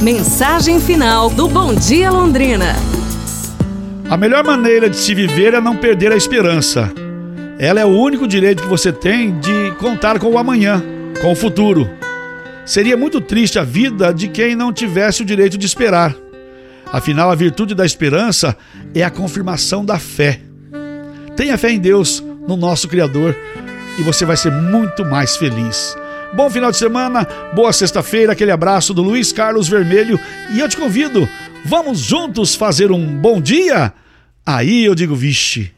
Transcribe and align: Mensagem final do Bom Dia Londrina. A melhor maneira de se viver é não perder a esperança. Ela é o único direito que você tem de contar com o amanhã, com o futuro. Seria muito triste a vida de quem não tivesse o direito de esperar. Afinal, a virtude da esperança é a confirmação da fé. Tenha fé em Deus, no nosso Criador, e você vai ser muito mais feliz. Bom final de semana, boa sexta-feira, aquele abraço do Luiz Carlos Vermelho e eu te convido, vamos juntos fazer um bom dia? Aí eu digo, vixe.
Mensagem 0.00 0.80
final 0.80 1.28
do 1.28 1.46
Bom 1.46 1.74
Dia 1.74 2.10
Londrina. 2.10 2.74
A 4.08 4.16
melhor 4.16 4.42
maneira 4.42 4.88
de 4.88 4.96
se 4.96 5.14
viver 5.14 5.52
é 5.52 5.60
não 5.60 5.76
perder 5.76 6.10
a 6.10 6.16
esperança. 6.16 6.90
Ela 7.58 7.80
é 7.80 7.84
o 7.84 7.90
único 7.90 8.26
direito 8.26 8.62
que 8.62 8.68
você 8.68 8.90
tem 8.90 9.38
de 9.38 9.72
contar 9.78 10.18
com 10.18 10.30
o 10.30 10.38
amanhã, 10.38 10.82
com 11.20 11.30
o 11.30 11.36
futuro. 11.36 11.86
Seria 12.64 12.96
muito 12.96 13.20
triste 13.20 13.58
a 13.58 13.62
vida 13.62 14.10
de 14.10 14.28
quem 14.28 14.56
não 14.56 14.72
tivesse 14.72 15.20
o 15.20 15.24
direito 15.26 15.58
de 15.58 15.66
esperar. 15.66 16.16
Afinal, 16.90 17.30
a 17.30 17.34
virtude 17.34 17.74
da 17.74 17.84
esperança 17.84 18.56
é 18.94 19.02
a 19.02 19.10
confirmação 19.10 19.84
da 19.84 19.98
fé. 19.98 20.40
Tenha 21.36 21.58
fé 21.58 21.72
em 21.72 21.78
Deus, 21.78 22.24
no 22.48 22.56
nosso 22.56 22.88
Criador, 22.88 23.36
e 23.98 24.02
você 24.02 24.24
vai 24.24 24.38
ser 24.38 24.50
muito 24.50 25.04
mais 25.04 25.36
feliz. 25.36 25.94
Bom 26.32 26.48
final 26.48 26.70
de 26.70 26.76
semana, 26.76 27.26
boa 27.54 27.72
sexta-feira, 27.72 28.32
aquele 28.32 28.52
abraço 28.52 28.94
do 28.94 29.02
Luiz 29.02 29.32
Carlos 29.32 29.68
Vermelho 29.68 30.18
e 30.54 30.60
eu 30.60 30.68
te 30.68 30.76
convido, 30.76 31.28
vamos 31.64 31.98
juntos 31.98 32.54
fazer 32.54 32.92
um 32.92 33.04
bom 33.04 33.40
dia? 33.40 33.92
Aí 34.46 34.84
eu 34.84 34.94
digo, 34.94 35.14
vixe. 35.14 35.72